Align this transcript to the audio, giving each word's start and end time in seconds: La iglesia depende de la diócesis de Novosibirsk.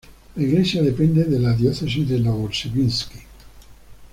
La 0.35 0.41
iglesia 0.41 0.81
depende 0.81 1.25
de 1.25 1.37
la 1.37 1.53
diócesis 1.53 2.09
de 2.09 2.19
Novosibirsk. 2.19 3.11